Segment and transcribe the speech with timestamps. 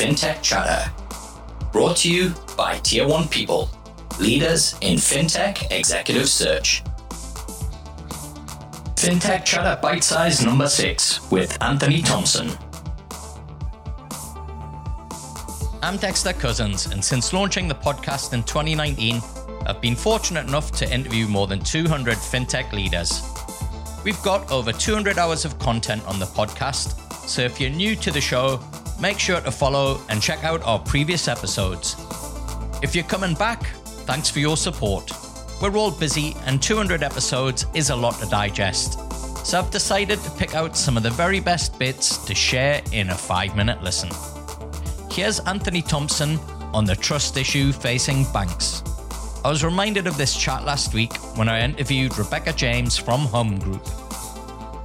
[0.00, 0.90] FinTech Chatter.
[1.72, 3.68] Brought to you by Tier 1 People,
[4.18, 6.82] leaders in FinTech executive search.
[8.94, 12.48] FinTech Chatter Bite Size number 6 with Anthony Thompson.
[15.82, 19.20] I'm Dexter Cousins, and since launching the podcast in 2019,
[19.66, 23.20] I've been fortunate enough to interview more than 200 fintech leaders.
[24.02, 26.98] We've got over 200 hours of content on the podcast,
[27.28, 28.58] so if you're new to the show,
[29.00, 31.96] make sure to follow and check out our previous episodes.
[32.82, 33.64] If you're coming back,
[34.06, 35.10] thanks for your support.
[35.60, 38.98] We're all busy, and 200 episodes is a lot to digest.
[39.44, 43.10] So I've decided to pick out some of the very best bits to share in
[43.10, 44.10] a five minute listen.
[45.10, 46.38] Here's Anthony Thompson
[46.72, 48.82] on the trust issue facing banks.
[49.44, 53.58] I was reminded of this chat last week when I interviewed Rebecca James from Humm
[53.58, 53.86] Group.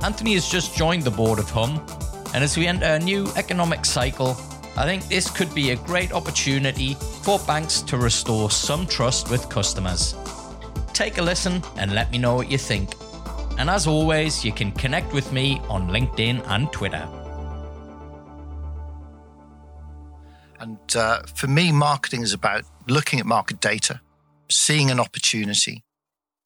[0.01, 1.85] Anthony has just joined the board of Humm,
[2.33, 4.37] and as we enter a new economic cycle,
[4.77, 9.47] I think this could be a great opportunity for banks to restore some trust with
[9.49, 10.15] customers.
[10.93, 12.95] Take a listen and let me know what you think.
[13.57, 17.07] And as always, you can connect with me on LinkedIn and Twitter.
[20.59, 24.01] And uh, for me, marketing is about looking at market data,
[24.49, 25.83] seeing an opportunity,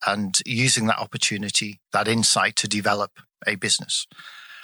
[0.05, 4.07] and using that opportunity, that insight to develop a business.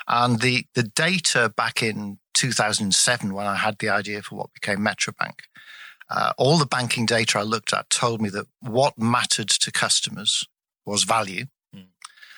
[0.07, 4.79] And the, the data back in 2007, when I had the idea for what became
[4.79, 5.39] Metrobank,
[6.09, 10.47] uh, all the banking data I looked at told me that what mattered to customers
[10.85, 11.45] was value.
[11.75, 11.87] Mm.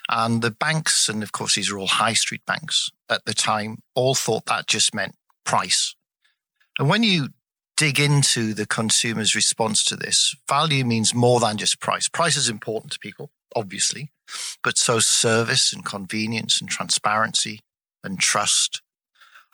[0.10, 3.80] And the banks, and of course, these are all high street banks at the time,
[3.94, 5.96] all thought that just meant price.
[6.80, 7.30] And when you
[7.76, 12.08] dig into the consumer's response to this, value means more than just price.
[12.08, 14.12] Price is important to people, obviously,
[14.64, 17.62] but so service and convenience and transparency
[18.04, 18.82] and trust.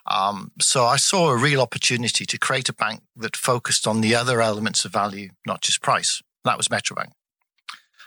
[0.05, 4.15] Um, so I saw a real opportunity to create a bank that focused on the
[4.15, 6.21] other elements of value, not just price.
[6.43, 7.11] That was Metrobank.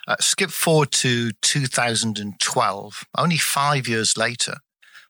[0.07, 4.59] Uh, skip forward to 2012, only five years later,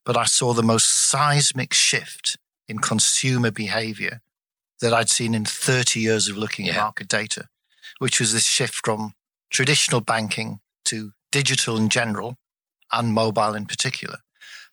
[0.04, 4.20] but I saw the most seismic shift in consumer behavior
[4.80, 6.72] that I'd seen in 30 years of looking yeah.
[6.72, 7.48] at market data,
[7.98, 9.12] which was this shift from
[9.50, 12.36] traditional banking to digital in general
[12.90, 14.20] and mobile in particular.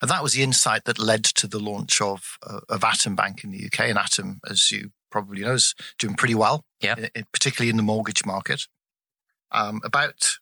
[0.00, 3.44] And that was the insight that led to the launch of, uh, of Atom Bank
[3.44, 3.80] in the UK.
[3.80, 6.94] And Atom, as you probably know, is doing pretty well, yeah.
[7.34, 8.62] particularly in the mortgage market.
[9.52, 10.38] Um, about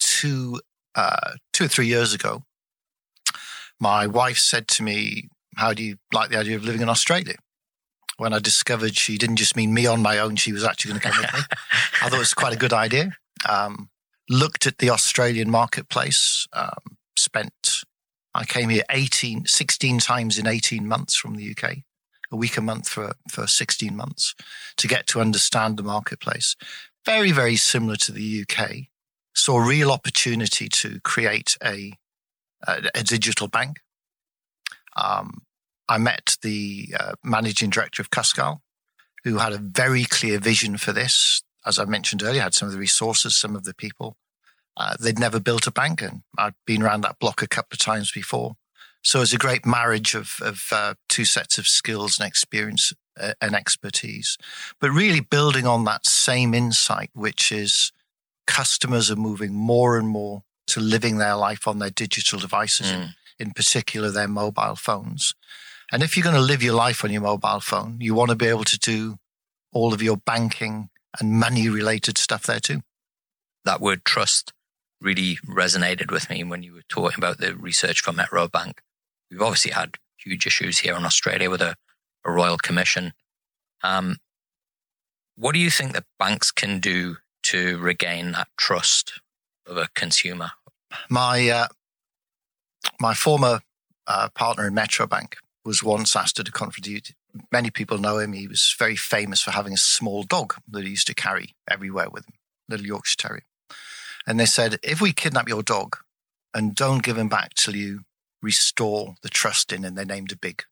[0.00, 0.60] two,
[0.96, 2.42] uh, two or three years ago,
[3.78, 7.36] my wife said to me, how do you like the idea of living in Australia?
[8.16, 11.00] When I discovered she didn't just mean me on my own, she was actually going
[11.00, 11.40] to come with me.
[12.02, 13.12] I thought it was quite a good idea.
[13.48, 13.88] Um,
[14.28, 17.84] looked at the Australian marketplace, um, spent,
[18.34, 21.78] I came here 18, 16 times in 18 months from the UK,
[22.30, 24.34] a week a month for, for 16 months
[24.76, 26.56] to get to understand the marketplace.
[27.04, 28.88] Very, very similar to the UK.
[29.34, 31.94] Saw real opportunity to create a,
[32.66, 33.80] a, a digital bank
[34.96, 35.42] um,
[35.88, 38.60] I met the uh, managing director of Cuscal,
[39.24, 41.42] who had a very clear vision for this.
[41.66, 44.16] As I mentioned earlier, I had some of the resources, some of the people.
[44.76, 47.78] Uh, they'd never built a bank, and I'd been around that block a couple of
[47.78, 48.56] times before.
[49.02, 52.92] So it was a great marriage of, of uh, two sets of skills and experience
[53.20, 54.38] uh, and expertise,
[54.80, 57.92] but really building on that same insight, which is
[58.46, 62.92] customers are moving more and more to living their life on their digital devices.
[62.92, 65.34] Mm in particular their mobile phones.
[65.90, 68.36] And if you're going to live your life on your mobile phone, you want to
[68.36, 69.18] be able to do
[69.72, 72.82] all of your banking and money related stuff there too.
[73.64, 74.52] That word trust
[75.00, 78.80] really resonated with me when you were talking about the research for Metro Bank.
[79.30, 81.74] We've obviously had huge issues here in Australia with a,
[82.24, 83.12] a royal commission.
[83.82, 84.16] Um,
[85.36, 89.20] what do you think that banks can do to regain that trust
[89.66, 90.52] of a consumer?
[91.08, 91.68] My uh,
[93.00, 93.60] my former
[94.06, 95.34] uh, partner in Metrobank
[95.64, 97.12] was once asked to contribute.
[97.50, 98.32] Many people know him.
[98.32, 102.10] He was very famous for having a small dog that he used to carry everywhere
[102.10, 102.34] with him,
[102.68, 103.44] little Yorkshire Terrier.
[104.26, 105.96] And they said, if we kidnap your dog
[106.54, 108.00] and don't give him back till you
[108.42, 110.64] restore the trust in, and they named a big,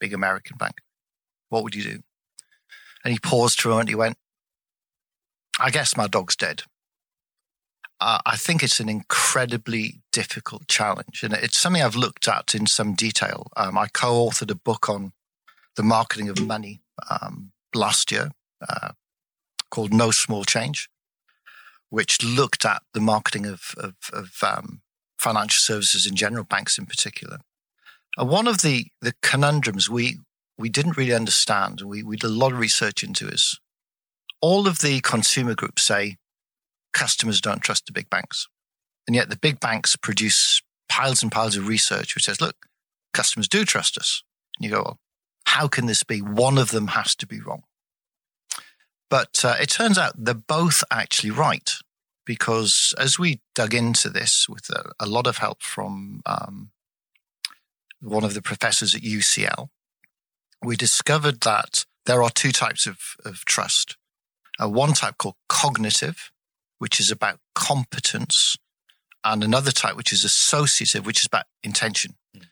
[0.00, 0.80] big American bank,
[1.48, 2.02] what would you do?
[3.04, 3.90] And he paused for a moment.
[3.90, 4.16] He went,
[5.60, 6.64] I guess my dog's dead
[7.98, 11.22] I think it's an incredibly difficult challenge.
[11.22, 13.50] And it's something I've looked at in some detail.
[13.56, 15.12] Um, I co authored a book on
[15.76, 16.80] the marketing of money
[17.10, 18.30] um, last year
[18.68, 18.90] uh,
[19.70, 20.88] called No Small Change,
[21.90, 24.80] which looked at the marketing of, of, of um,
[25.18, 27.38] financial services in general, banks in particular.
[28.16, 30.18] And one of the, the conundrums we,
[30.58, 33.60] we didn't really understand, we, we did a lot of research into is
[34.40, 36.16] all of the consumer groups say
[36.92, 38.48] customers don't trust the big banks.
[39.06, 42.56] And yet the big banks produce piles and piles of research which says, look,
[43.12, 44.22] customers do trust us.
[44.58, 44.98] And you go, well,
[45.56, 46.20] how can this be?
[46.20, 47.62] One of them has to be wrong.
[49.08, 51.70] But uh, it turns out they're both actually right
[52.26, 56.72] because as we dug into this with a, a lot of help from um,
[58.02, 59.68] one of the professors at UCL,
[60.62, 63.96] we discovered that there are two types of, of trust.
[64.60, 66.30] Uh, one type called cognitive,
[66.78, 68.56] which is about competence,
[69.24, 72.16] and another type which is associative, which is about intention.
[72.36, 72.42] Mm.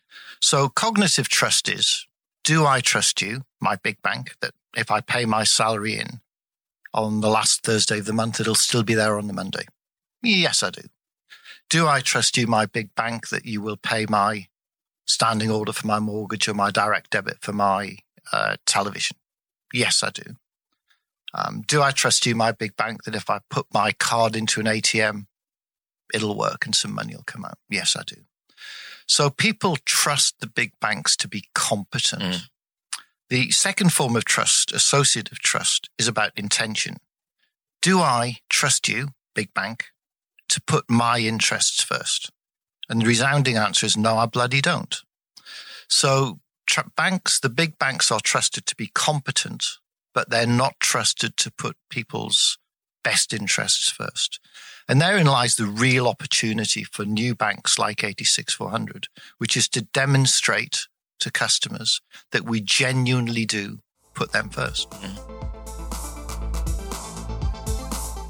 [0.41, 2.07] So cognitive trust is,
[2.45, 6.21] do I trust you, my big bank, that if I pay my salary in
[6.93, 9.67] on the last Thursday of the month, it'll still be there on the Monday?
[10.23, 10.83] Yes, I do.
[11.71, 14.47] Do I trust you, my big bank, that you will pay my
[15.07, 17.97] standing order for my mortgage or my direct debit for my
[18.33, 19.17] uh, television?
[19.73, 20.37] Yes, I do.
[21.33, 24.61] Um, do I trust you, my big bank, that if I put my card into
[24.61, 25.27] an ATM,
[26.13, 27.59] it'll work and some money will come out?
[27.69, 28.17] Yes, I do.
[29.07, 32.23] So people trust the big banks to be competent.
[32.23, 32.41] Mm.
[33.29, 36.97] The second form of trust, associative trust, is about intention.
[37.83, 39.87] Do I trust you, big bank,
[40.49, 42.31] to put my interests first?
[42.89, 44.95] And the resounding answer is no, I bloody don't.
[45.89, 46.41] So
[46.97, 49.65] banks, the big banks are trusted to be competent,
[50.13, 52.59] but they're not trusted to put people's
[53.05, 54.41] best interests first.
[54.89, 59.07] And therein lies the real opportunity for new banks like 86400,
[59.39, 60.89] which is to demonstrate
[61.21, 62.01] to customers
[62.33, 63.79] that we genuinely do
[64.15, 64.91] put them first.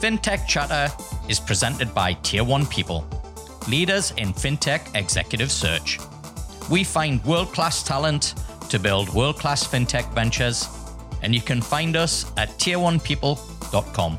[0.01, 0.95] FinTech Chatter
[1.29, 3.07] is presented by Tier 1 People,
[3.69, 5.99] leaders in FinTech executive search.
[6.71, 8.35] We find world class talent
[8.69, 10.69] to build world class FinTech ventures,
[11.23, 14.19] and you can find us at tier1people.com.